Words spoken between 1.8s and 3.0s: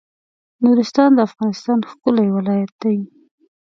ښکلی ولایت دی